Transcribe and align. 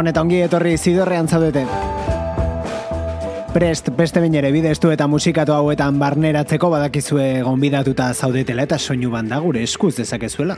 Gabon 0.00 0.08
eta 0.08 0.22
ongi 0.24 0.38
etorri 0.40 0.78
zidorrean 0.80 1.26
zaudete. 1.28 1.60
Prest, 3.52 3.90
beste 3.98 4.22
bain 4.24 4.32
ere 4.40 4.48
bidestu 4.54 4.88
eta 4.94 5.04
musikatu 5.12 5.52
hauetan 5.52 5.98
barneratzeko 6.00 6.70
badakizue 6.72 7.26
gonbidatuta 7.44 8.06
zaudetela 8.14 8.64
eta 8.64 8.78
soinu 8.80 9.10
banda 9.12 9.42
gure 9.44 9.60
eskuz 9.68 9.92
dezakezuela. 9.98 10.56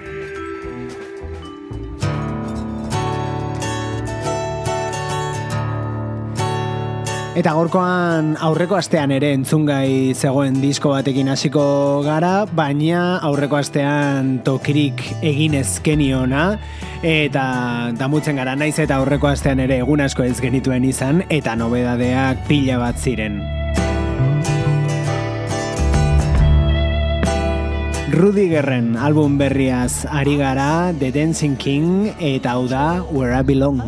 Eta 7.32 7.54
gorkoan 7.56 8.34
aurreko 8.44 8.76
astean 8.76 9.08
ere 9.16 9.30
entzungai 9.32 10.12
zegoen 10.12 10.58
disko 10.60 10.90
batekin 10.92 11.30
hasiko 11.32 11.62
gara, 12.04 12.44
baina 12.44 13.22
aurreko 13.24 13.56
astean 13.56 14.34
tokirik 14.44 15.00
egin 15.24 15.56
ezkeniona, 15.56 16.42
eta 17.00 17.46
damutzen 17.96 18.36
gara 18.36 18.52
naiz 18.52 18.76
eta 18.84 19.00
aurreko 19.00 19.30
astean 19.30 19.64
ere 19.64 19.80
egun 19.80 20.04
asko 20.04 20.28
ez 20.28 20.36
genituen 20.44 20.84
izan, 20.84 21.24
eta 21.32 21.56
nobedadeak 21.56 22.44
pila 22.50 22.76
bat 22.84 23.00
ziren. 23.00 23.40
Rudigerren 28.12 28.92
album 29.00 29.40
berriaz 29.40 30.04
ari 30.04 30.36
gara 30.36 30.92
The 30.92 31.08
Dancing 31.16 31.56
King 31.56 32.12
eta 32.20 32.58
hau 32.58 32.68
da 32.68 33.00
Where 33.08 33.32
I 33.32 33.40
Belong. 33.40 33.80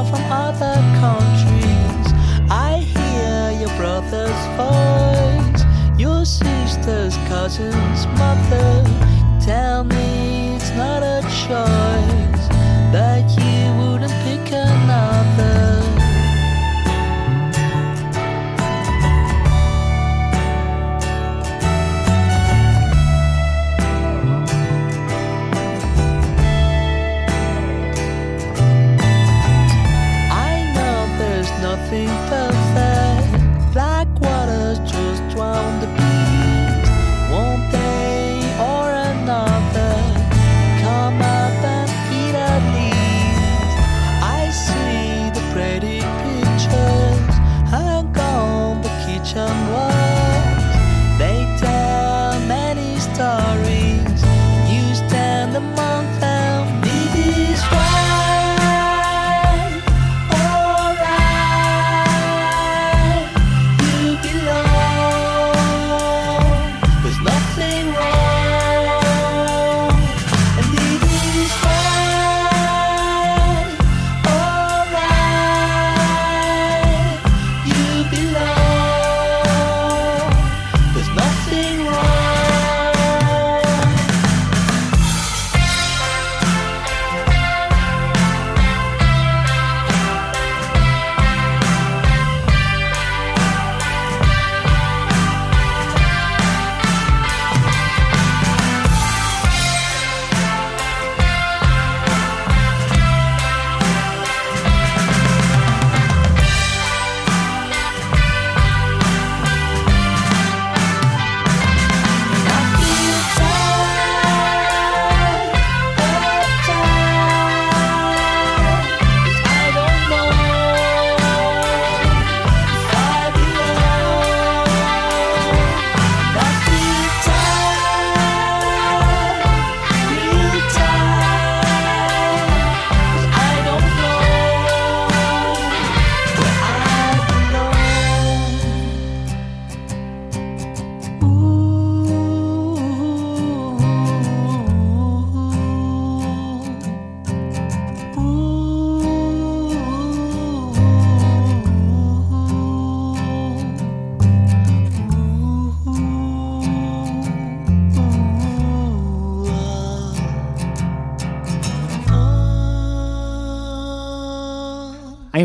From 0.00 0.24
other 0.32 0.76
countries. 1.04 2.06
I 2.50 2.78
hear 2.96 3.60
your 3.60 3.76
brother's 3.76 4.42
voice, 4.56 5.62
your 6.00 6.24
sister's 6.24 7.16
cousin's 7.28 8.06
mother. 8.18 8.84
Tell 9.40 9.84
me 9.84 10.56
it's 10.56 10.70
not 10.70 11.02
a 11.02 11.20
choice 11.44 12.48
that 12.96 13.24
you 13.36 13.41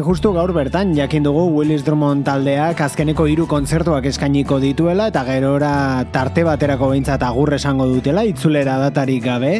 justu 0.08 0.30
gaur 0.32 0.54
bertan, 0.56 0.94
jakin 0.96 1.26
dugu 1.26 1.42
Willis 1.52 1.84
Drummond 1.84 2.24
taldeak 2.24 2.80
azkeneko 2.86 3.26
hiru 3.28 3.44
kontzertuak 3.52 4.06
eskainiko 4.08 4.62
dituela 4.64 5.10
eta 5.12 5.26
gerora 5.28 5.72
tarte 6.14 6.46
baterako 6.48 6.94
behintzat 6.94 7.26
agur 7.28 7.52
esango 7.58 7.90
dutela, 7.92 8.24
itzulera 8.24 8.78
datarik 8.86 9.26
gabe. 9.26 9.52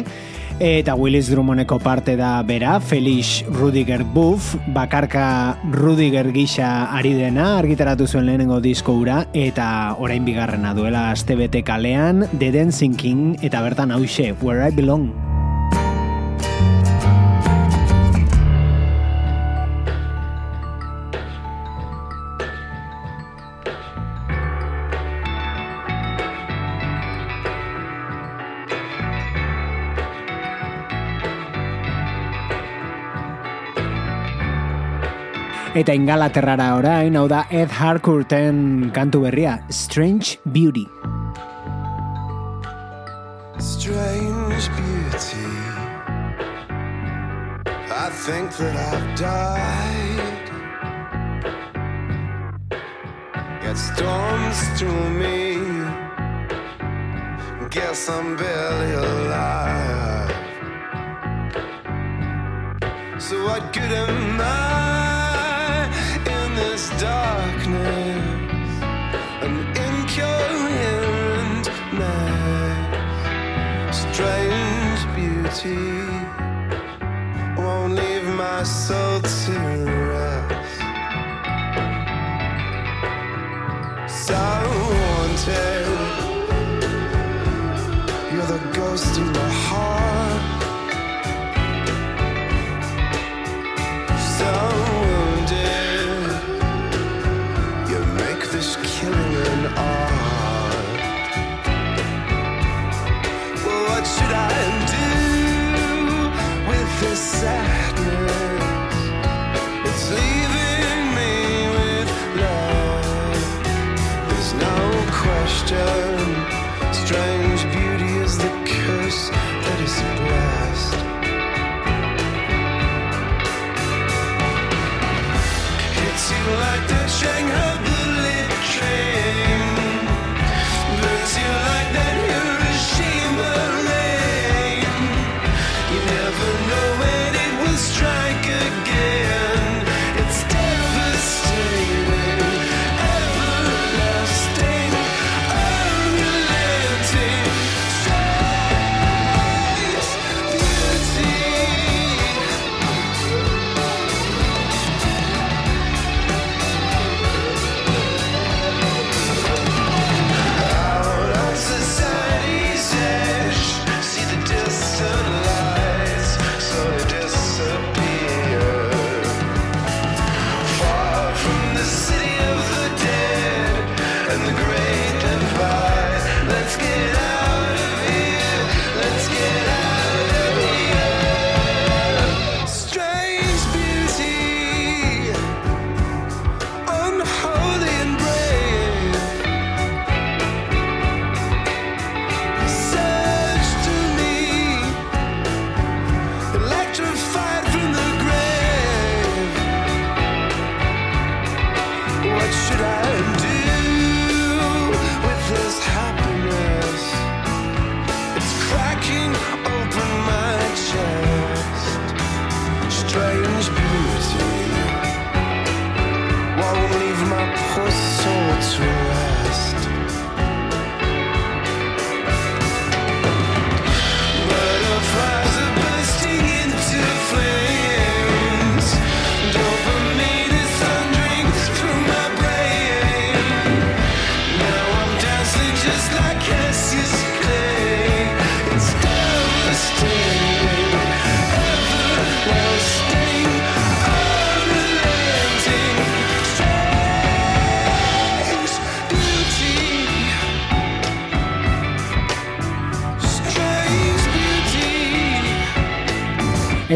Eta 0.58 0.96
Willis 0.98 1.28
Drummondeko 1.30 1.78
parte 1.84 2.16
da 2.16 2.40
bera, 2.42 2.80
Felix 2.80 3.44
Rudiger 3.60 4.02
Buff, 4.02 4.56
bakarka 4.74 5.58
Rudiger 5.70 6.32
gisa 6.32 6.88
ari 6.96 7.12
dena, 7.14 7.58
argitaratu 7.60 8.08
zuen 8.08 8.26
lehenengo 8.26 8.58
disko 8.64 8.96
ura, 9.04 9.20
eta 9.36 9.94
orain 10.00 10.24
bigarrena 10.24 10.72
duela 10.74 11.10
astebete 11.12 11.62
kalean, 11.62 12.24
The 12.38 12.50
Dancing 12.56 12.96
King, 12.96 13.36
eta 13.42 13.62
bertan 13.62 13.92
hause, 13.92 14.32
Where 14.40 14.64
I 14.64 14.72
Belong. 14.72 15.27
Eta 35.78 35.94
ingalaterrara 35.94 36.72
orain, 36.74 37.14
hau 37.14 37.28
da 37.30 37.44
Ed 37.54 37.70
Harcourten 37.70 38.90
kantu 38.90 39.20
berria, 39.28 39.60
Strange 39.70 40.40
Beauty. 40.42 40.88
strange 43.60 44.68
beauty. 44.76 45.48
I 47.66 48.10
think 48.26 48.50
that 48.58 48.76
I've 48.90 49.18
died. 49.18 50.44
Yet 53.62 53.78
storms 53.78 54.58
through 54.76 55.10
me. 55.22 55.38
Guess 57.70 58.08
I'm 58.08 58.36
barely 58.36 58.92
alive. 58.94 60.34
So 63.18 63.44
what 63.44 63.72
good 63.72 63.92
am 63.92 64.40
I 64.40 64.77
darkness? 66.98 68.82
An 69.46 69.56
incoherent 69.86 71.66
man 71.92 72.78
strange 73.92 75.02
beauty 75.14 75.86
won't 77.56 77.92
leave 77.94 78.26
my 78.34 78.62
soul 78.64 79.20
to 79.20 79.52
rest. 80.10 80.80
So 84.26 84.42
wanted, 85.00 85.77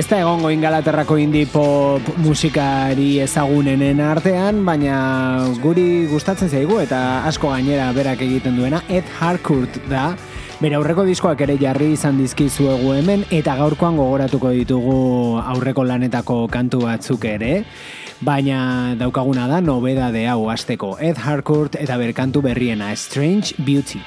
Ez 0.03 0.09
da 0.11 0.17
egongo 0.19 0.49
ingalaterrako 0.51 1.15
indie 1.23 1.47
pop 1.47 2.03
musikari 2.19 3.21
ezagunenen 3.23 4.01
artean, 4.03 4.59
baina 4.67 4.97
guri 5.63 6.09
gustatzen 6.11 6.51
zaigu 6.51 6.81
eta 6.83 7.21
asko 7.29 7.53
gainera 7.53 7.87
berak 7.95 8.25
egiten 8.27 8.59
duena 8.59 8.81
Ed 8.91 9.07
Harcourt 9.21 9.79
da. 9.87 10.09
Bere 10.59 10.81
aurreko 10.81 11.07
diskoak 11.07 11.47
ere 11.47 11.55
jarri 11.61 11.93
izan 11.95 12.19
dizkizuegu 12.19 12.97
hemen 12.97 13.23
eta 13.31 13.55
gaurkoan 13.63 13.95
gogoratuko 14.03 14.51
ditugu 14.59 14.99
aurreko 15.39 15.87
lanetako 15.87 16.49
kantu 16.51 16.83
batzuk 16.89 17.31
ere. 17.37 17.63
Baina 18.27 18.97
daukaguna 18.99 19.47
da 19.47 19.63
nobedade 19.63 20.27
hau 20.27 20.49
hasteko 20.51 20.97
Ed 20.99 21.23
Harcourt 21.23 21.79
eta 21.79 22.03
bere 22.03 22.11
kantu 22.11 22.43
berriena 22.51 22.91
Strange 22.99 23.55
Beauty. 23.63 24.03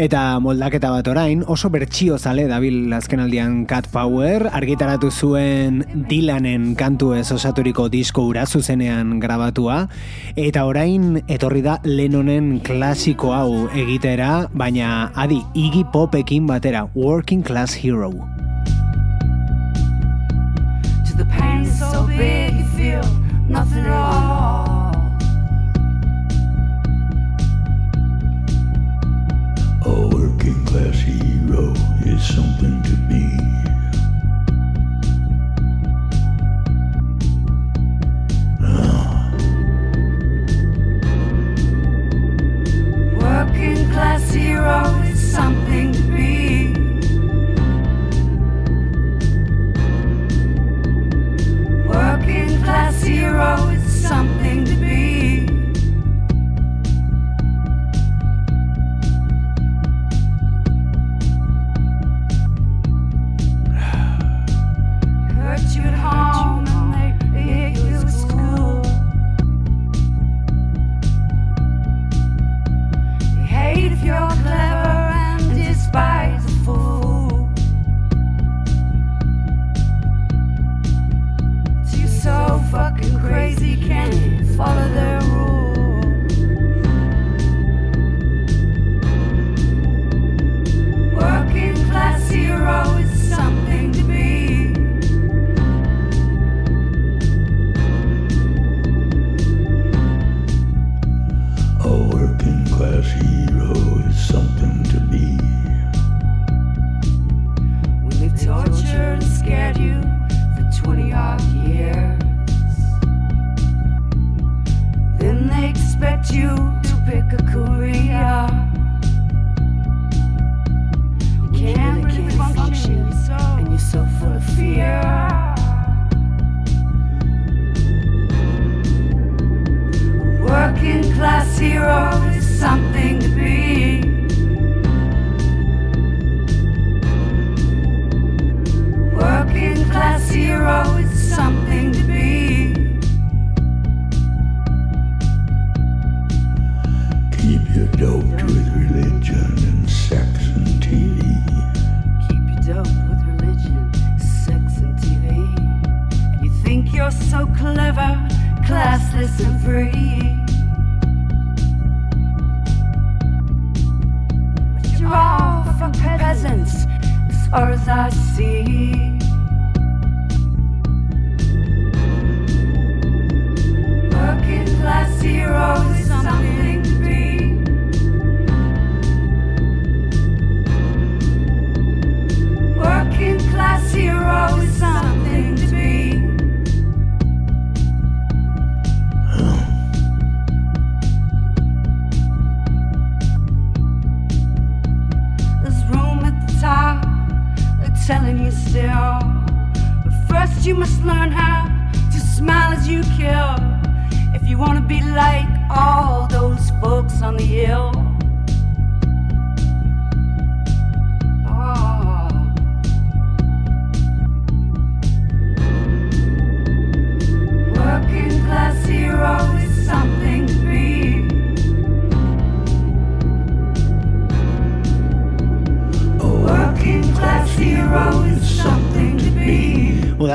Eta 0.00 0.38
moldaketa 0.40 0.88
bat 0.88 1.08
orain, 1.12 1.42
oso 1.52 1.68
bertsio 1.68 2.16
zale 2.16 2.46
dabil 2.48 2.88
azkenaldian 2.96 3.66
Cat 3.68 3.90
Power, 3.92 4.46
argitaratu 4.48 5.10
zuen 5.12 5.82
Dylanen 6.08 6.70
kantu 6.80 7.10
ez 7.12 7.26
osaturiko 7.34 7.90
disko 7.92 8.24
ura 8.30 8.46
zuzenean 8.46 9.18
grabatua, 9.20 9.90
eta 10.34 10.64
orain 10.64 11.20
etorri 11.28 11.60
da 11.60 11.76
Lennonen 11.84 12.62
klasiko 12.64 13.34
hau 13.36 13.68
egitera, 13.68 14.48
baina 14.54 15.10
adi 15.12 15.42
Iggy 15.52 15.84
Popekin 15.92 16.48
batera, 16.48 16.86
Working 16.94 17.42
Class 17.44 17.74
Hero. 17.76 18.12
To 21.04 21.16
the 21.18 21.28
pain 21.28 21.66
so 21.68 22.06
big 22.06 22.56
you 22.56 22.66
feel 22.78 23.04
nothing 23.46 23.84
at 23.84 23.92
all. 23.92 24.41
It's 32.14 32.34
something 32.34 32.82
to 32.82 33.01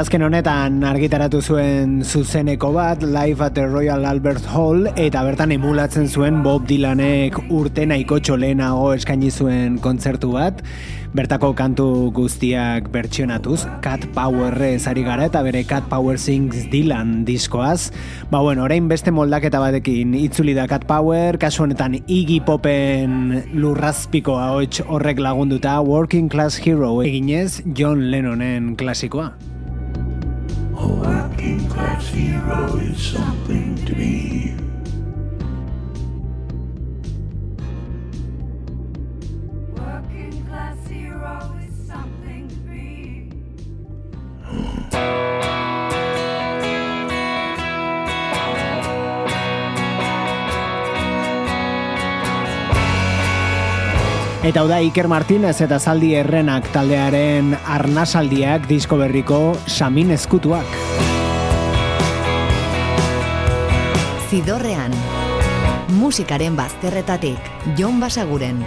be. 0.09 0.17
Udazken 0.17 0.23
honetan 0.23 0.75
argitaratu 0.87 1.41
zuen 1.43 1.97
zuzeneko 1.99 2.69
bat 2.71 3.01
Live 3.03 3.43
at 3.43 3.55
the 3.55 3.65
Royal 3.67 4.05
Albert 4.07 4.45
Hall 4.47 4.85
eta 4.95 5.19
bertan 5.27 5.51
emulatzen 5.51 6.07
zuen 6.07 6.37
Bob 6.45 6.63
Dylanek 6.63 7.35
urte 7.51 7.83
nahiko 7.85 8.15
lehenago 8.37 8.93
eskaini 8.93 9.29
zuen 9.29 9.75
kontzertu 9.83 10.31
bat 10.31 10.63
bertako 11.11 11.51
kantu 11.53 12.13
guztiak 12.15 12.87
bertsionatuz 12.87 13.65
Cat 13.81 14.07
Power 14.15 14.55
ezari 14.61 15.03
gara 15.03 15.25
eta 15.25 15.43
bere 15.43 15.65
Cat 15.65 15.89
Power 15.89 16.17
Sings 16.17 16.71
Dylan 16.71 17.25
diskoaz 17.25 17.91
ba 18.31 18.39
bueno, 18.39 18.63
orain 18.63 18.87
beste 18.87 19.11
moldaketa 19.11 19.59
batekin 19.59 20.15
itzuli 20.15 20.53
da 20.53 20.67
Cat 20.67 20.87
Power 20.87 21.37
kasu 21.37 21.63
honetan 21.63 21.99
Iggy 22.07 22.39
Popen 22.45 23.43
lurrazpiko 23.51 24.39
ahots 24.39 24.79
horrek 24.87 25.19
lagunduta 25.19 25.81
Working 25.81 26.29
Class 26.29 26.61
Hero 26.63 27.03
eginez 27.03 27.61
John 27.75 28.09
Lennonen 28.09 28.77
klasikoa 28.77 29.33
A 30.87 30.89
working 30.89 31.67
class 31.67 32.07
hero 32.07 32.77
is 32.77 32.97
something 33.11 33.75
to 33.85 33.93
be. 33.93 34.55
Working 39.75 40.45
class 40.45 40.87
hero 40.87 41.59
is 41.67 41.87
something 41.87 42.47
to 42.47 42.55
be. 42.71 43.31
Hmm. 44.45 45.26
Eta 54.47 54.61
hau 54.63 54.69
da 54.69 54.77
Iker 54.79 55.09
Martinez 55.11 55.57
eta 55.59 55.75
Zaldi 55.75 56.13
Errenak 56.15 56.69
taldearen 56.71 57.49
arnasaldiak 57.67 58.63
disko 58.69 58.95
berriko 58.95 59.39
Samin 59.67 60.13
Eskutuak. 60.15 60.77
Zidorrean. 64.29 64.95
Musikaren 65.99 66.55
bazterretatik, 66.55 67.51
Jon 67.75 67.99
Basaguren. 67.99 68.63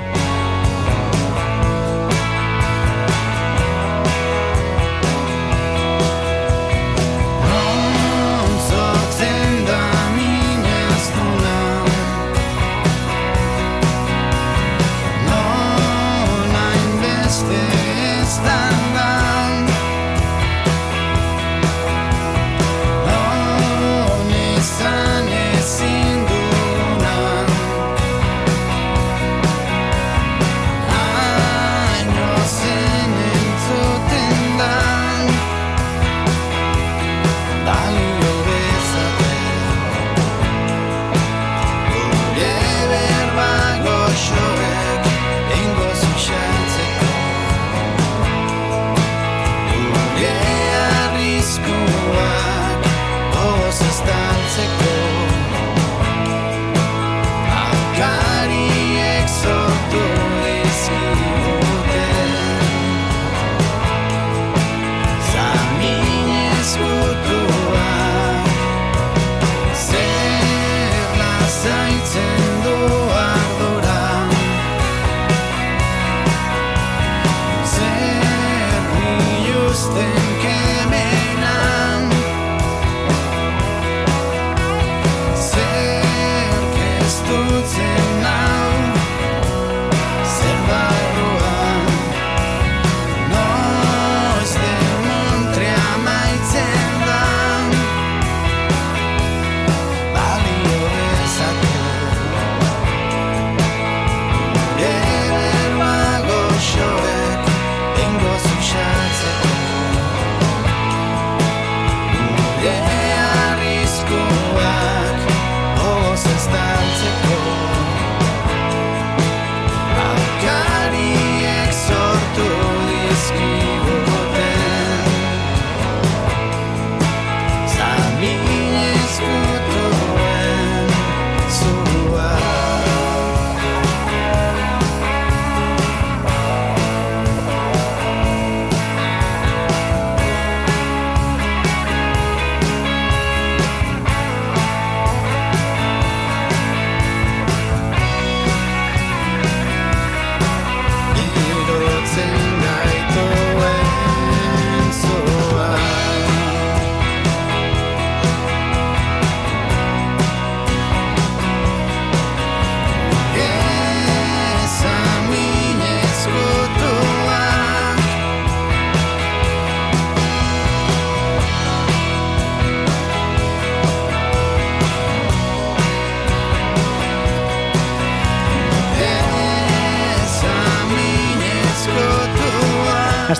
show. 44.30 44.59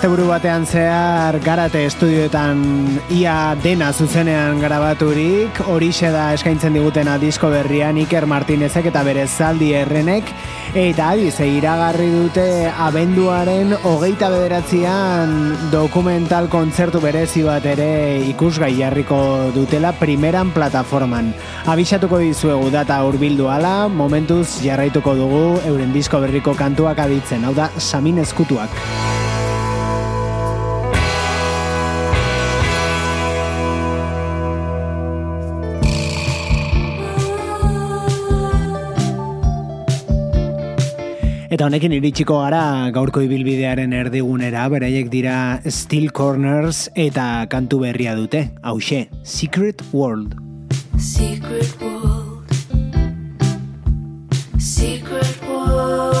Asteburu 0.01 0.31
batean 0.31 0.63
zehar 0.65 1.35
garate 1.45 1.83
estudioetan 1.85 2.61
ia 3.13 3.53
dena 3.61 3.91
zuzenean 3.93 4.57
grabaturik, 4.57 5.59
horixe 5.69 6.09
da 6.09 6.23
eskaintzen 6.33 6.73
digutena 6.73 7.19
disko 7.21 7.51
berrian 7.53 7.99
Iker 8.01 8.25
Martinezek 8.25 8.89
eta 8.89 9.03
bere 9.05 9.27
zaldi 9.27 9.69
errenek, 9.77 10.33
eta 10.73 11.11
adize 11.13 11.45
iragarri 11.45 12.09
dute 12.15 12.47
abenduaren 12.87 13.77
hogeita 13.77 14.31
bederatzean 14.33 15.69
dokumental 15.69 16.49
kontzertu 16.49 16.97
berezi 17.05 17.45
bat 17.45 17.69
ere 17.69 18.25
ikusgai 18.33 18.73
jarriko 18.81 19.21
dutela 19.53 19.93
primeran 20.01 20.49
plataforman. 20.49 21.29
Abixatuko 21.69 22.25
dizuegu 22.25 22.73
data 22.73 23.03
urbildu 23.05 23.53
ala, 23.53 23.85
momentuz 23.85 24.63
jarraituko 24.65 25.13
dugu 25.13 25.47
euren 25.69 25.93
disko 25.93 26.25
berriko 26.25 26.57
kantuak 26.57 27.05
aditzen, 27.05 27.45
hau 27.45 27.53
da 27.53 27.69
Samin 27.77 28.25
Eskutuak. 28.25 29.20
Eta 41.61 41.67
honekin 41.69 41.93
iritsiko 41.93 42.39
gara 42.41 42.89
gaurko 42.89 43.21
ibilbidearen 43.21 43.91
erdigunera, 43.93 44.63
beraiek 44.73 45.11
dira 45.13 45.33
Steel 45.69 46.07
Corners 46.09 46.87
eta 47.03 47.45
kantu 47.51 47.83
berria 47.83 48.15
dute, 48.17 48.41
hause, 48.65 49.03
Secret 49.21 49.83
World. 49.93 50.33
Secret 50.97 51.85
world. 51.85 52.49
Secret 54.57 55.45
world. 55.45 56.20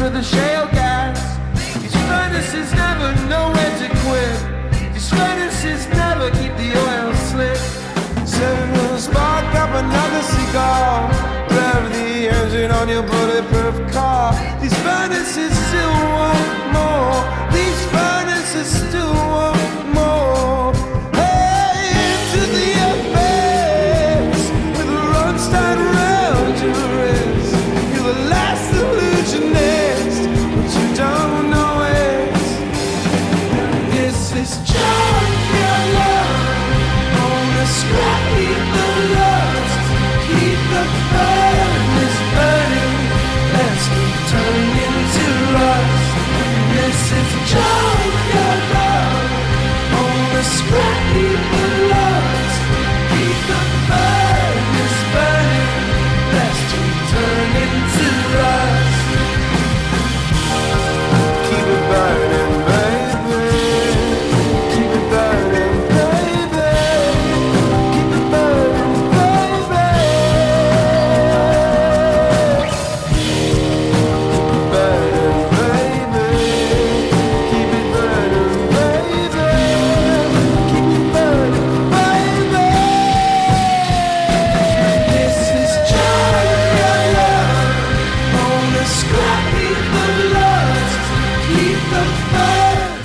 for 0.00 0.08
the 0.08 0.22
shame. 0.22 0.49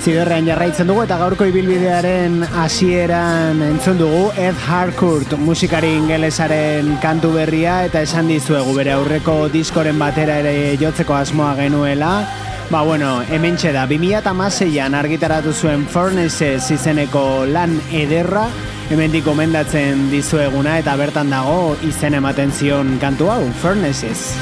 ziberrean 0.06 0.46
jarraitzen 0.46 0.86
dugu 0.86 1.02
eta 1.02 1.16
gaurko 1.18 1.48
ibilbidearen 1.50 2.36
hasieran 2.62 3.58
entzun 3.66 3.96
dugu 3.98 4.28
Ed 4.38 4.60
Harcourt 4.68 5.32
musikari 5.42 5.88
ingelesaren 5.98 6.92
kantu 7.02 7.32
berria 7.34 7.80
eta 7.88 8.04
esan 8.06 8.30
dizuegu 8.30 8.76
bere 8.76 8.92
aurreko 8.94 9.34
diskoren 9.50 9.98
batera 9.98 10.38
ere 10.44 10.76
jotzeko 10.78 11.16
asmoa 11.16 11.56
genuela. 11.58 12.12
Ba 12.70 12.84
bueno, 12.86 13.24
hemen 13.30 13.58
da 13.74 13.88
2006an 13.90 14.94
argitaratu 14.94 15.52
zuen 15.52 15.86
Furnaces 15.90 16.70
izeneko 16.70 17.44
lan 17.46 17.74
ederra 17.90 18.46
hemen 18.90 19.10
dikomendatzen 19.10 20.08
dizueguna 20.10 20.78
eta 20.78 20.94
bertan 20.94 21.34
dago 21.34 21.74
izen 21.82 22.14
ematen 22.14 22.52
zion 22.52 22.98
kantu 23.02 23.30
hau, 23.30 23.42
Furnaces. 23.58 24.36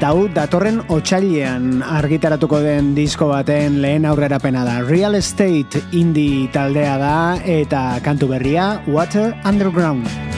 Eta 0.00 0.14
hau 0.14 0.30
datorren 0.32 0.78
otxailean 0.88 1.82
argitaratuko 1.84 2.62
den 2.64 2.94
disko 2.96 3.28
baten 3.28 3.76
lehen 3.82 4.08
aurrerapena 4.08 4.62
da. 4.64 4.78
Real 4.88 5.18
Estate 5.18 5.84
indie 5.92 6.48
taldea 6.56 6.96
da 7.04 7.14
eta 7.44 7.84
kantu 8.00 8.32
berria 8.32 8.72
Water 8.88 9.34
Underground. 9.44 10.29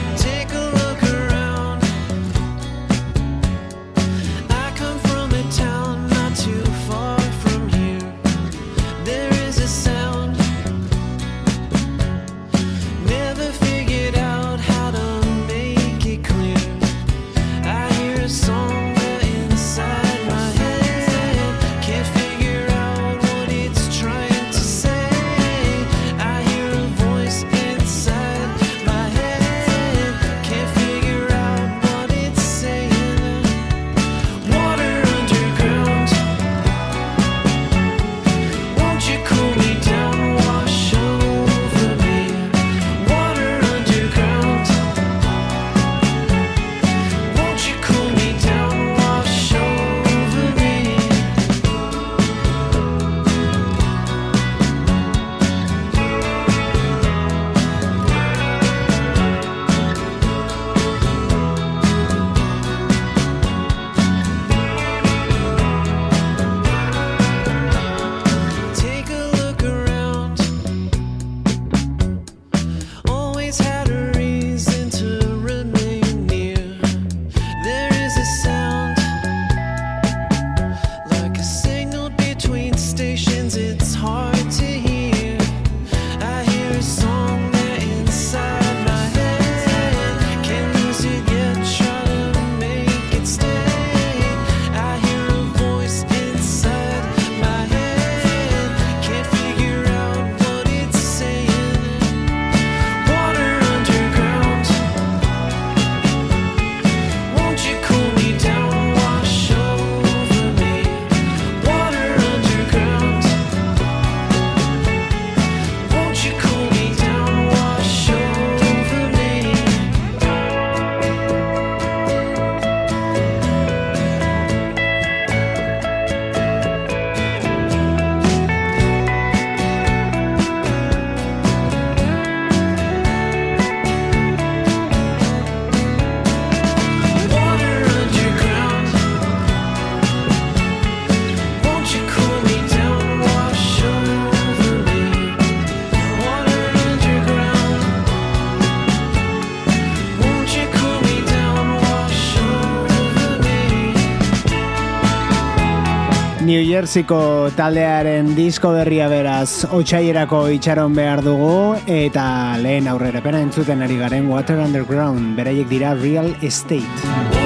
New 156.43 156.59
Jerseyko 156.67 157.49
taldearen 157.55 158.33
disko 158.35 158.73
berria 158.75 159.05
beraz 159.07 159.63
otxaierako 159.71 160.41
itxaron 160.57 160.97
behar 160.97 161.21
dugu 161.23 161.77
eta 161.87 162.25
lehen 162.59 162.89
aurrera 162.91 163.23
pena 163.23 163.39
entzuten 163.45 163.85
ari 163.85 163.95
garen 164.01 164.27
Water 164.27 164.59
Underground 164.59 165.37
beraiek 165.39 165.71
dira 165.71 165.95
Real 165.95 166.35
Estate. 166.41 167.42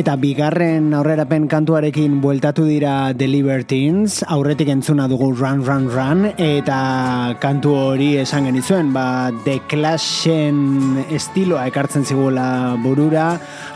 Eta 0.00 0.14
bigarren 0.16 0.94
aurrerapen 0.96 1.44
kantuarekin 1.44 2.22
bueltatu 2.22 2.62
dira 2.64 3.12
The 3.12 3.26
Libertines, 3.28 4.22
aurretik 4.32 4.70
entzuna 4.72 5.04
dugu 5.10 5.26
Run 5.36 5.60
Run 5.66 5.90
Run, 5.92 6.22
eta 6.40 7.36
kantu 7.42 7.74
hori 7.76 8.06
esan 8.22 8.46
genizuen, 8.48 8.94
ba, 8.94 9.28
The 9.44 9.58
Clashen 9.68 11.04
estiloa 11.12 11.66
ekartzen 11.68 12.08
zigula 12.08 12.78
burura, 12.80 13.26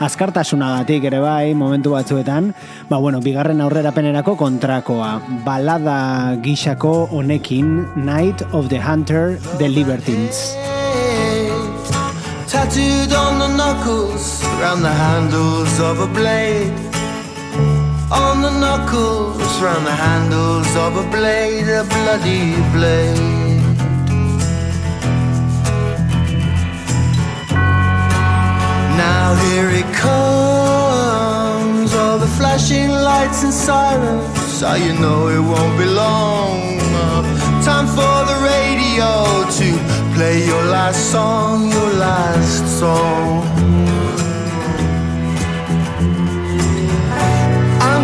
azkartasunagatik 0.01 1.05
ere 1.11 1.21
bai, 1.21 1.53
momentu 1.53 1.93
batzuetan, 1.93 2.55
ba, 2.89 2.97
bueno, 2.97 3.21
bigarren 3.21 3.61
aurrerapenerako 3.61 4.33
kontrakoa, 4.41 5.19
balada 5.45 6.39
gixako 6.41 7.03
honekin, 7.13 7.85
Night 8.01 8.41
of 8.51 8.73
the 8.73 8.81
Hunter, 8.81 9.37
The 9.59 9.69
Libertines. 9.69 10.55
Tattooed 12.49 13.13
on 13.13 13.37
the 13.37 13.49
knuckles, 13.53 14.34
round 14.59 14.83
the 14.83 14.89
handles 14.89 15.79
of 15.79 15.99
a 15.99 16.07
blade. 16.07 16.71
On 18.11 18.41
the 18.41 18.51
knuckles, 18.61 19.61
round 19.61 19.85
the 19.85 19.91
handles 19.91 20.75
of 20.75 20.97
a 20.97 21.03
blade, 21.09 21.67
a 21.67 21.83
bloody 21.83 22.55
blade. 22.75 23.61
Now 29.03 29.35
here 29.45 29.69
it 29.81 29.89
comes, 29.93 31.93
all 31.93 32.17
the 32.17 32.31
flashing 32.37 32.89
lights 32.89 33.43
and 33.43 33.53
sirens. 33.53 34.39
So 34.59 34.73
you 34.75 34.93
know 34.93 35.27
it 35.27 35.41
won't 35.41 35.77
be 35.77 35.85
long. 35.85 36.79
Time 37.63 37.87
for 37.87 38.17
the 38.31 38.37
radio 38.51 39.09
to 39.59 39.67
play 40.15 40.45
your 40.45 40.63
last 40.65 41.11
song, 41.11 41.71
your 41.71 41.91
last 41.93 42.79
song. 42.79 43.54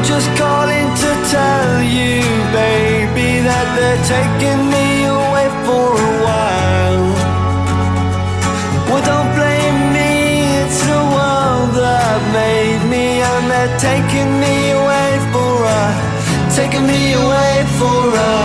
I'm 0.01 0.07
just 0.07 0.29
calling 0.35 0.89
to 1.03 1.11
tell 1.29 1.83
you, 1.83 2.21
baby, 2.49 3.45
that 3.45 3.67
they're 3.77 4.01
taking 4.09 4.61
me 4.73 5.05
away 5.05 5.47
for 5.61 5.93
a 5.93 6.13
while. 6.25 7.05
Well, 8.89 9.03
don't 9.05 9.29
blame 9.37 9.79
me, 9.93 10.41
it's 10.65 10.81
the 10.89 11.03
world 11.15 11.77
that 11.77 12.17
made 12.33 12.81
me, 12.89 13.21
and 13.21 13.45
they're 13.45 13.77
taking 13.77 14.39
me 14.41 14.71
away 14.73 15.11
for 15.29 15.53
a, 15.69 15.83
taking 16.55 16.87
me 16.87 17.13
away 17.13 17.63
for 17.77 18.17
a. 18.17 18.40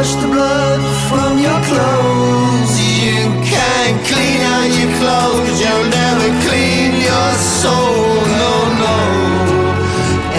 wash 0.00 0.14
the 0.14 0.28
blood 0.28 0.80
from 1.10 1.32
your 1.46 1.60
clothes, 1.68 2.72
you 3.04 3.20
can't 3.52 3.98
clean 4.08 4.40
out 4.54 4.70
your 4.80 4.92
clothes, 5.00 5.56
you'll 5.60 5.90
never 6.00 6.28
clean 6.48 6.92
your 7.08 7.30
soul. 7.60 8.16
No, 8.40 8.52
no. 8.84 8.96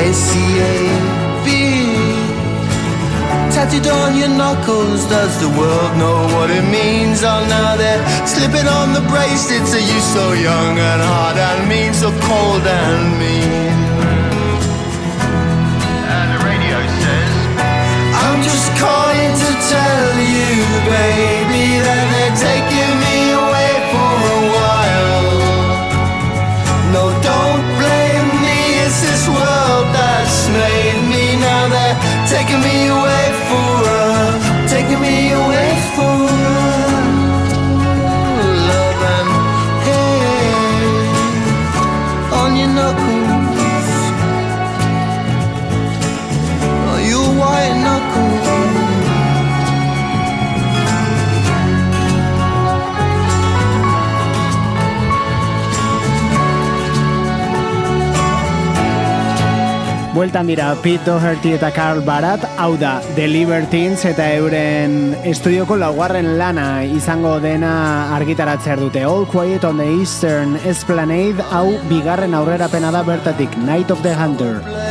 S-C-A-B. 0.10 1.48
Tattooed 3.54 3.86
on 4.02 4.18
your 4.18 4.34
knuckles, 4.40 5.06
does 5.06 5.34
the 5.44 5.50
world 5.60 5.94
know 6.02 6.20
what 6.36 6.50
it 6.50 6.66
means? 6.78 7.22
Oh, 7.22 7.46
now 7.58 7.76
they're 7.76 8.02
slipping 8.26 8.68
on 8.80 8.94
the 8.98 9.06
bracelets. 9.12 9.76
Are 9.78 9.86
you 9.94 10.00
so 10.16 10.34
young 10.34 10.74
and 10.90 11.02
hard 11.10 11.38
and 11.38 11.70
mean, 11.70 11.94
so 11.94 12.10
cold 12.26 12.66
and 12.66 13.20
mean? 13.22 13.91
Tell 19.72 20.16
you, 20.36 20.52
baby, 20.96 21.66
that 21.86 22.06
they're 22.12 22.38
taking 22.48 22.94
me 23.06 23.18
away 23.44 23.74
for 23.92 24.14
a 24.36 24.40
while. 24.56 25.24
No, 26.94 27.04
don't 27.30 27.64
blame 27.80 28.30
me, 28.46 28.60
it's 28.84 29.00
this 29.08 29.24
world 29.36 29.88
that's 29.96 30.40
made 30.60 31.00
me. 31.12 31.24
Now 31.48 31.64
they're 31.74 31.98
taking 32.34 32.62
me 32.68 32.78
away 32.88 33.11
dira 60.52 60.76
Pete 60.84 61.06
Doherty 61.06 61.54
eta 61.56 61.70
Carl 61.72 62.02
Barat, 62.04 62.44
hau 62.60 62.76
da 62.76 63.00
The 63.16 63.28
Libertines 63.28 64.04
eta 64.10 64.26
euren 64.36 65.16
estudioko 65.24 65.78
laugarren 65.80 66.34
lana 66.42 66.84
izango 66.84 67.38
dena 67.40 67.72
argitaratzea 68.18 68.76
dute. 68.82 69.06
All 69.08 69.26
Quiet 69.32 69.64
on 69.64 69.80
the 69.80 69.88
Eastern 70.02 70.58
Esplanade, 70.68 71.40
hau 71.56 71.70
bigarren 71.88 72.36
aurrerapena 72.36 72.92
da 72.92 73.06
bertatik, 73.08 73.56
Night 73.64 73.96
of 73.96 74.04
the 74.04 74.12
Hunter. 74.12 74.91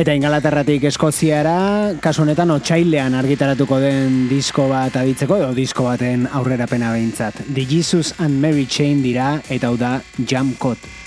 Eta 0.00 0.14
Ingalaterratik 0.16 0.86
Eskoziara, 0.88 1.92
kasu 2.00 2.22
honetan 2.22 2.54
otsailean 2.54 3.12
argitaratuko 3.18 3.76
den 3.82 4.14
disko 4.30 4.64
bat 4.70 4.96
aditzeko, 4.96 5.36
edo 5.42 5.50
disko 5.58 5.84
baten 5.90 6.24
aurrerapena 6.40 6.94
behintzat. 6.94 7.42
The 7.50 7.66
Jesus 7.68 8.14
and 8.16 8.40
Mary 8.40 8.64
Chain 8.64 9.04
dira, 9.04 9.34
eta 9.52 9.68
hau 9.68 9.76
da 9.76 9.98
Jam 10.24 10.54
Code. 10.56 10.99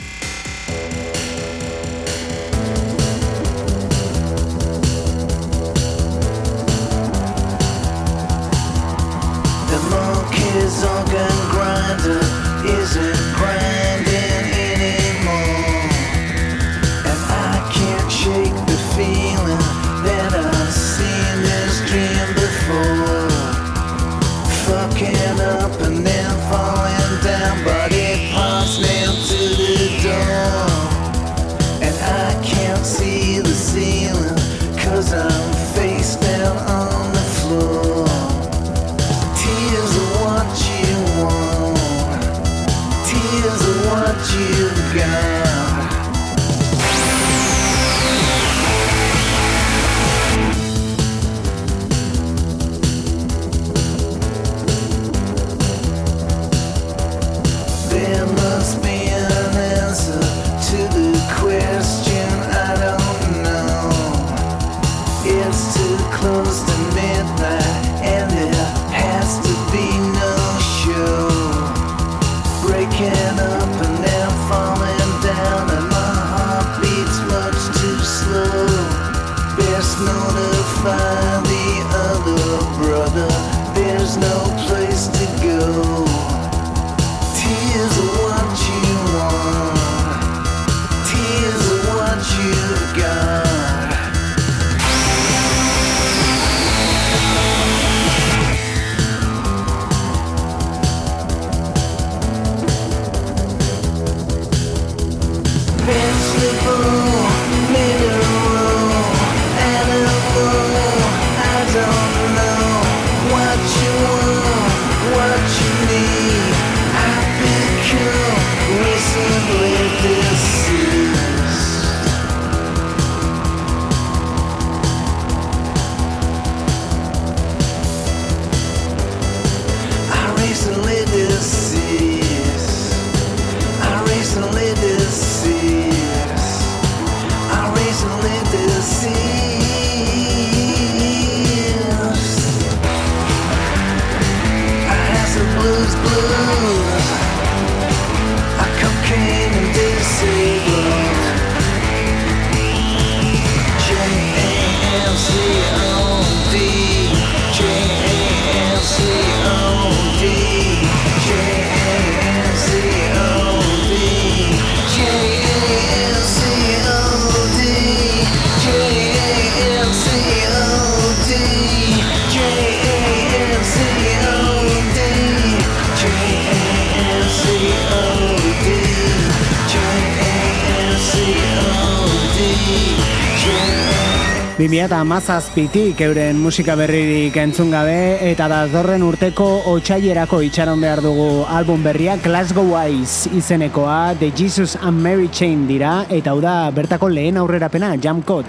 2008tik 184.88 186.02
euren 186.04 186.40
musika 186.44 186.74
berririk 186.76 187.38
entzun 187.40 187.70
gabe 187.72 188.20
eta 188.28 188.50
datorren 188.52 189.04
urteko 189.08 189.46
otsailerako 189.72 190.42
itxaron 190.44 190.82
behar 190.84 191.00
dugu 191.06 191.46
album 191.48 191.84
berria 191.86 192.18
Glasgow 192.20 192.76
Eyes 192.76 193.30
izenekoa 193.32 194.16
The 194.20 194.32
Jesus 194.36 194.76
and 194.76 195.00
Mary 195.00 195.30
Chain 195.30 195.68
dira 195.68 196.04
eta 196.10 196.34
hau 196.34 196.42
da 196.44 196.70
bertako 196.72 197.08
lehen 197.10 197.38
aurrerapena 197.38 197.96
Jamcot. 197.96 198.46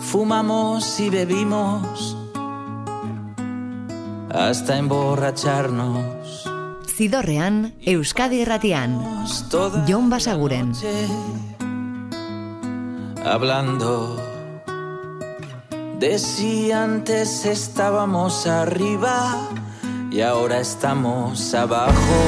Fumamos 0.00 1.00
y 1.00 1.10
bebimos 1.10 2.05
hasta 4.46 4.78
emborracharnos. 4.78 6.44
Zidorrean, 6.86 7.74
Euskadi 7.82 8.44
Ratián, 8.44 9.02
Jon 9.88 10.08
Basaguren. 10.08 10.72
Hablando 13.24 14.16
de 15.98 16.18
si 16.18 16.70
antes 16.70 17.44
estábamos 17.44 18.46
arriba 18.46 19.48
y 20.10 20.20
ahora 20.20 20.60
estamos 20.60 21.52
abajo. 21.52 22.18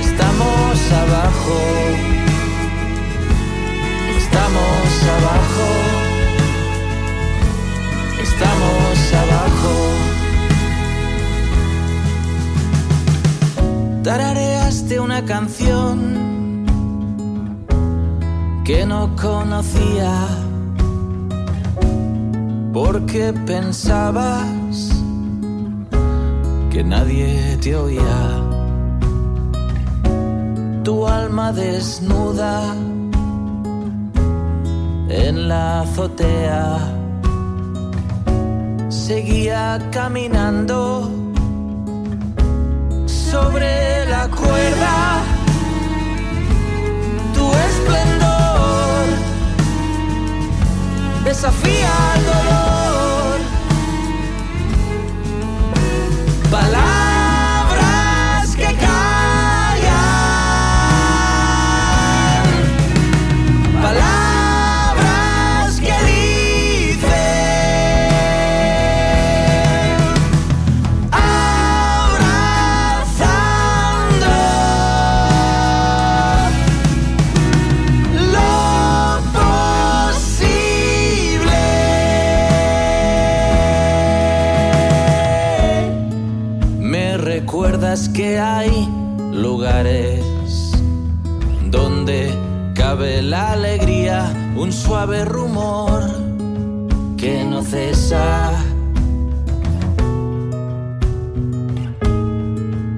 Estamos 0.00 0.92
abajo. 0.92 1.58
Estamos 4.18 5.02
abajo. 5.18 5.79
tarareaste 14.02 14.98
una 14.98 15.24
canción 15.24 16.30
que 18.64 18.86
no 18.86 19.14
conocía. 19.16 20.12
Porque 22.72 23.32
pensabas 23.46 24.92
que 26.70 26.84
nadie 26.84 27.58
te 27.60 27.74
oía. 27.74 28.42
Tu 30.84 31.06
alma 31.06 31.52
desnuda 31.52 32.74
en 35.08 35.48
la 35.48 35.80
azotea. 35.80 36.78
Seguía 38.88 39.78
caminando 39.90 41.19
sobre 43.30 44.06
la 44.06 44.26
cuerda 44.28 45.22
tu 47.32 47.52
esplendor 47.68 49.04
desafía 51.24 51.92
al 52.12 52.24
dolor. 52.24 53.38
Palabra 56.50 56.79
hay 88.40 88.88
lugares 89.32 90.24
donde 91.70 92.34
cabe 92.74 93.22
la 93.22 93.52
alegría, 93.52 94.52
un 94.56 94.72
suave 94.72 95.24
rumor 95.24 96.02
que 97.16 97.44
no 97.44 97.62
cesa. 97.62 98.52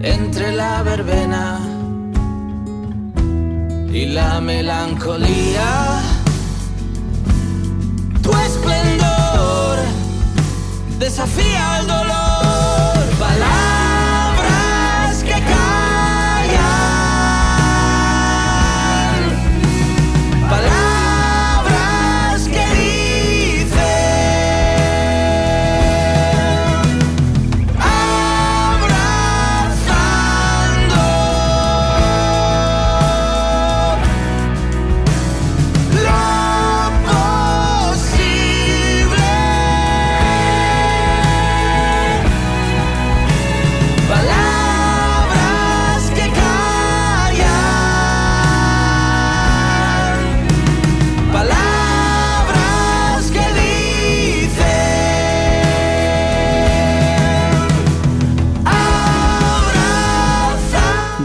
Entre 0.00 0.52
la 0.52 0.82
verbena 0.82 1.60
y 3.92 4.06
la 4.06 4.40
melancolía, 4.40 6.00
tu 8.22 8.30
esplendor 8.30 9.78
desafía 10.98 11.80
el 11.80 11.86
dolor. 11.86 12.12
Palabras 13.18 13.81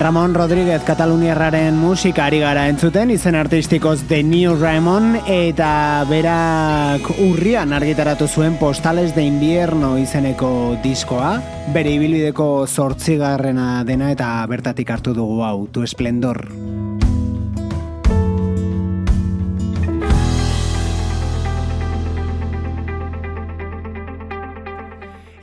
Ramon 0.08 0.34
Rodríguez 0.34 0.86
Kataluniarraren 0.88 1.76
musika 1.76 2.30
ari 2.30 2.38
gara 2.40 2.62
entzuten, 2.72 3.10
izen 3.12 3.36
artistikoz 3.36 4.06
The 4.08 4.22
New 4.24 4.54
Ramon, 4.56 5.18
eta 5.28 6.06
berak 6.08 7.10
urrian 7.26 7.76
argitaratu 7.76 8.30
zuen 8.32 8.56
Postales 8.56 9.12
de 9.18 9.28
Invierno 9.28 9.98
izeneko 10.00 10.78
diskoa, 10.80 11.34
bere 11.76 11.98
ibilbideko 12.00 12.48
zortzigarrena 12.72 13.84
dena 13.84 14.14
eta 14.16 14.32
bertatik 14.48 14.96
hartu 14.96 15.12
dugu 15.12 15.44
hau, 15.44 15.68
Tu 15.68 15.84
Esplendor. 15.84 16.46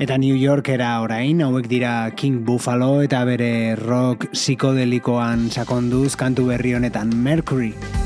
Eta 0.04 0.18
New 0.20 0.36
Yorkera 0.36 0.98
orain, 1.00 1.38
hauek 1.40 1.64
dira 1.70 2.10
King 2.12 2.42
Buffalo 2.44 3.00
eta 3.00 3.22
bere 3.24 3.72
rock 3.80 4.28
psikodelikoan 4.36 5.48
sakonduz 5.48 6.12
kantu 6.12 6.50
berri 6.52 6.76
honetan 6.76 7.16
Mercury. 7.24 7.72
Vanishing 7.72 8.03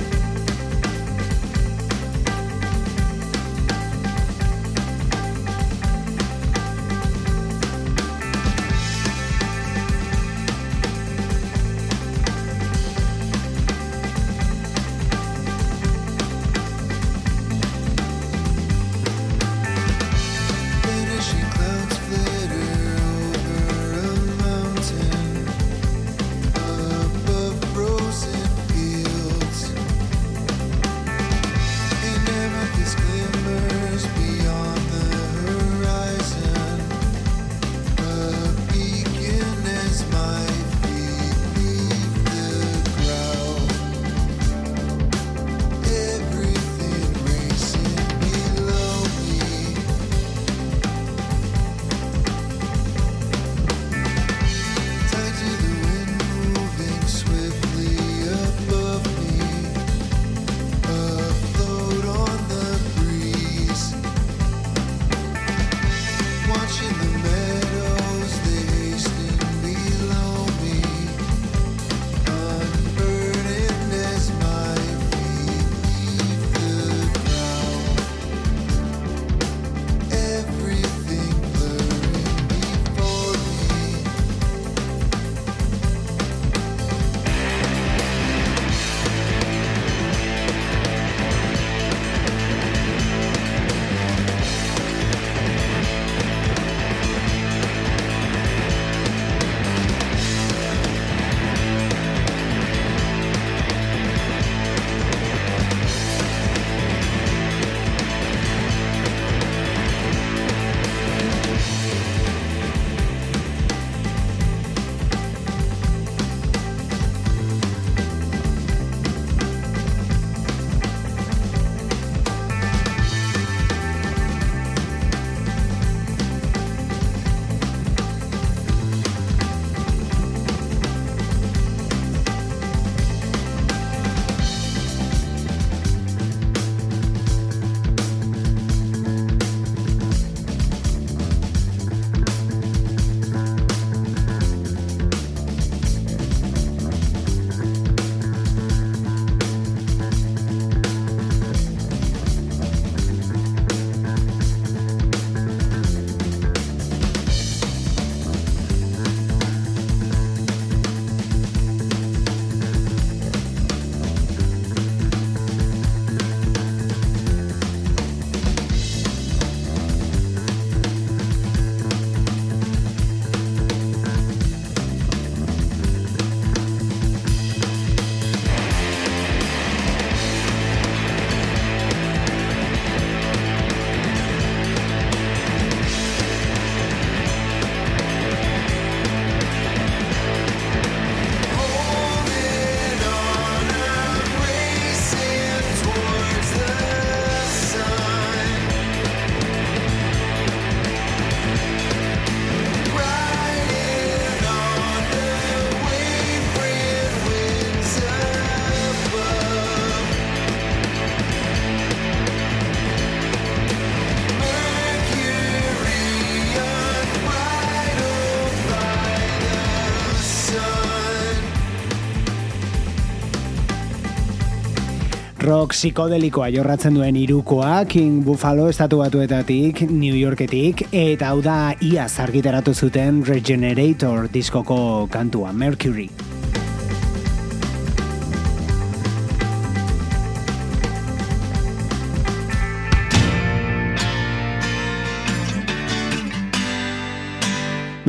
rock 225.59 225.74
psikodelikoa 225.74 226.48
jorratzen 226.54 226.94
duen 226.94 227.16
irukoa, 227.18 227.80
King 227.90 228.20
Buffalo 228.26 228.68
estatu 228.70 229.00
batuetatik, 229.02 229.82
New 229.90 230.14
Yorketik, 230.14 230.84
eta 230.94 231.32
hau 231.32 231.42
da 231.42 231.74
ia 231.82 232.06
argitaratu 232.06 232.74
zuten 232.74 233.24
Regenerator 233.26 234.30
diskoko 234.30 234.80
kantua, 235.11 235.52
Mercury. 235.52 236.28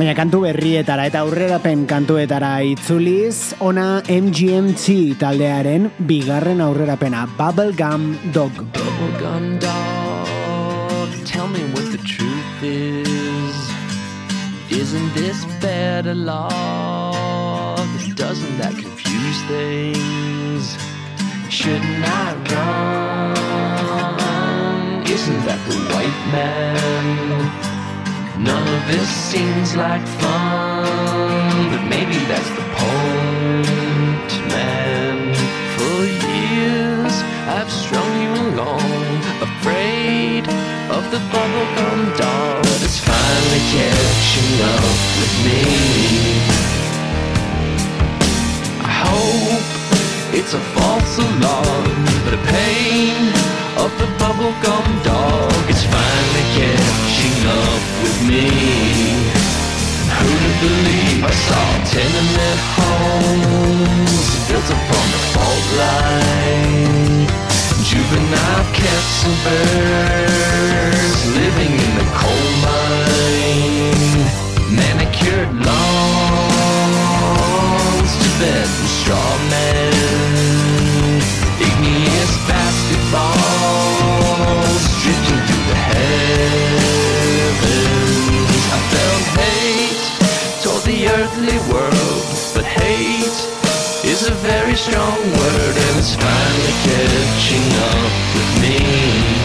Baina 0.00 0.14
kantu 0.16 0.38
berrietara 0.46 1.04
eta 1.10 1.20
aurrerapen 1.26 1.82
kantuetara 1.84 2.64
itzuliz, 2.64 3.52
ona 3.60 4.00
MGMT 4.08 5.12
taldearen 5.20 5.90
bigarren 6.08 6.62
aurrerapena, 6.64 7.26
Bubblegum 7.36 8.06
Dog. 8.32 8.62
Bubblegum 8.78 9.60
dog, 9.60 11.10
tell 11.26 11.48
me 11.48 11.60
what 11.74 11.84
the 11.92 11.98
truth 11.98 12.62
is. 12.62 13.56
Isn't 14.72 15.12
this 15.12 15.44
better 15.60 16.14
love? 16.14 17.84
Doesn't 18.16 18.56
that 18.56 18.72
confuse 18.72 19.42
things? 19.52 20.78
Shouldn't 21.50 22.08
I 22.08 22.32
run? 23.36 25.04
Isn't 25.04 25.44
that 25.44 25.60
the 25.68 25.76
white 25.92 26.20
man? 26.32 27.69
None 28.42 28.68
of 28.74 28.86
this 28.88 29.06
seems 29.06 29.76
like 29.76 30.00
fun, 30.00 31.70
but 31.70 31.84
maybe 31.90 32.16
that's 32.24 32.48
the 32.48 32.64
point, 32.80 34.30
man. 34.48 35.34
For 35.76 36.06
years 36.24 37.14
I've 37.56 37.70
strung 37.70 38.10
you 38.22 38.32
along, 38.48 38.80
afraid 39.44 40.48
of 40.88 41.02
the 41.10 41.20
bubblegum 41.28 42.16
doll 42.16 42.62
that's 42.80 42.98
finally 42.98 43.62
catching 43.76 44.54
up 44.74 44.96
with 45.20 45.34
me. 45.44 45.60
I 48.80 48.90
hope 49.04 49.68
it's 50.32 50.54
a 50.54 50.60
false 50.74 51.18
alarm, 51.18 52.04
but 52.24 52.30
the 52.30 52.42
pain 52.48 53.59
of 53.76 53.90
the 53.98 54.06
bubblegum 54.18 54.86
dog 55.04 55.70
is 55.70 55.82
finally 55.84 56.46
catching 56.58 57.38
up 57.46 57.82
with 58.02 58.18
me. 58.28 58.46
Who'd 60.16 60.42
have 60.46 60.58
believed 60.60 61.24
I 61.24 61.34
saw 61.46 61.66
tenement 61.94 62.60
homes 62.76 64.24
built 64.48 64.68
upon 64.78 65.06
the 65.14 65.22
fault 65.32 65.66
line? 65.82 67.26
Juvenile 67.86 68.66
birds 69.44 71.20
living 71.34 71.72
in 71.72 71.92
the 71.98 72.06
coal 72.14 72.59
strong 94.80 95.20
word 95.36 95.76
and 95.76 95.98
it's 95.98 96.14
finally 96.14 96.74
catching 96.84 97.68
up 97.84 98.34
with 98.34 98.62
me. 98.62 99.39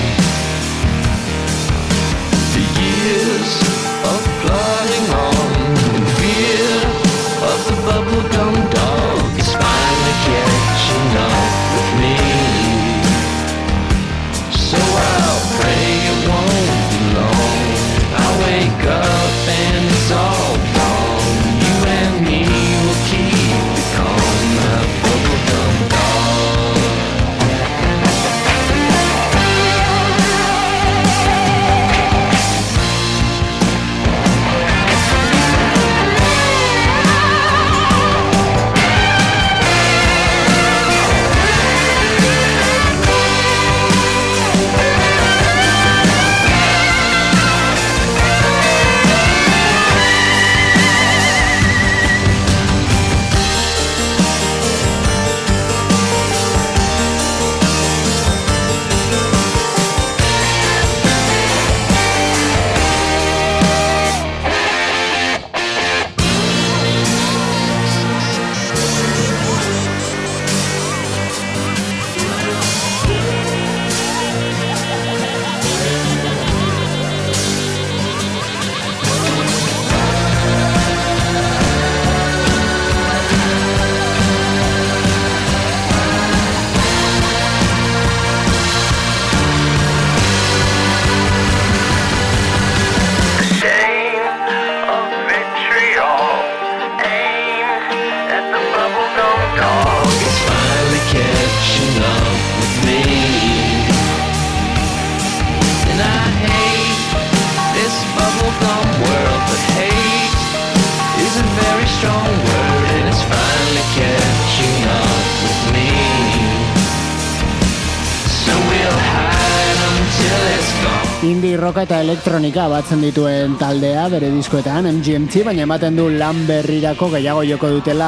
Elektronika 122.26 122.64
batzen 122.66 123.04
dituen 123.06 123.52
taldea 123.60 124.08
bere 124.10 124.32
diskoetan 124.34 124.88
MGMT, 124.90 125.44
baina 125.46 125.62
ematen 125.62 125.94
du 125.94 126.08
lan 126.10 126.40
berrirako 126.48 127.12
gehiago 127.14 127.44
joko 127.46 127.70
dutela 127.70 128.08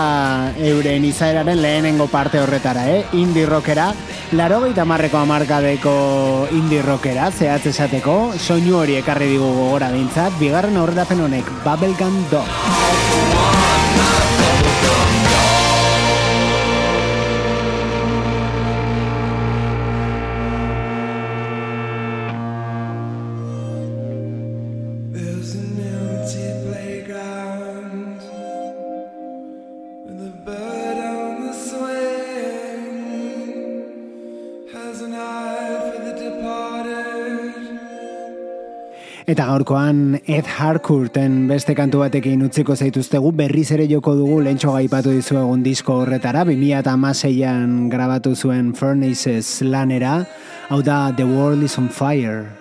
euren 0.58 1.06
izaeraren 1.06 1.62
lehenengo 1.62 2.08
parte 2.10 2.42
horretara, 2.42 2.88
eh? 2.90 3.04
Indie 3.14 3.46
rockera, 3.46 3.92
laro 4.34 4.64
gehieta 4.64 4.88
marreko 4.90 5.22
amarkadeko 5.22 5.94
indie 6.58 6.82
rockera, 6.82 7.30
zehatz 7.30 7.68
esateko, 7.70 8.34
soinu 8.42 8.80
hori 8.80 8.98
ekarri 9.04 9.30
digu 9.36 9.52
gogora 9.60 9.92
bintzat, 9.94 10.34
bigarren 10.42 10.82
aurrerapen 10.82 11.22
honek, 11.28 11.54
Bubblegum 11.62 12.18
Dog. 12.34 12.50
Eta 39.28 39.44
gaurkoan 39.44 40.22
Ed 40.24 40.48
Harcourten 40.48 41.34
beste 41.50 41.74
kantu 41.76 42.00
batekin 42.00 42.46
utziko 42.46 42.78
zaituztegu 42.80 43.34
berriz 43.36 43.66
ere 43.76 43.84
joko 43.92 44.14
dugu 44.16 44.38
lehentxo 44.46 44.72
gaipatu 44.72 45.12
dizuegun 45.12 45.66
disko 45.66 45.98
horretara 46.06 46.46
2006an 46.48 47.74
grabatu 47.92 48.32
zuen 48.40 48.72
Furnaces 48.72 49.60
lanera. 49.68 50.22
Hau 50.70 50.80
da 50.80 51.12
The 51.12 51.28
World 51.28 51.68
is 51.68 51.78
on 51.78 51.90
Fire 51.90 52.57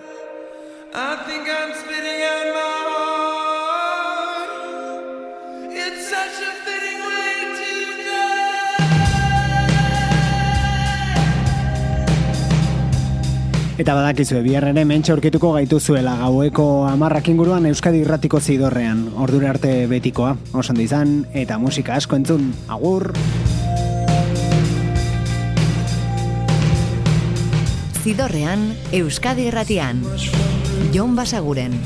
Eta 13.77 13.93
badakizue, 13.93 14.39
bihar 14.41 14.65
ere 14.65 14.81
mentxe 14.89 15.11
aurkituko 15.13 15.51
gaituzuela 15.53 16.15
gaueko 16.17 16.63
amarrak 16.89 17.27
inguruan 17.29 17.67
Euskadi 17.69 17.99
irratiko 18.01 18.39
zidorrean, 18.41 19.03
ordura 19.21 19.51
arte 19.53 19.85
betikoa, 19.91 20.31
osan 20.57 20.81
izan, 20.81 21.11
eta 21.37 21.59
musika 21.61 21.93
asko 21.93 22.17
entzun, 22.17 22.49
agur! 22.73 23.11
Zidorrean, 28.01 28.71
Euskadi 28.97 29.51
irratian. 29.51 30.01
Jon 30.95 31.13
Basaguren. 31.13 31.77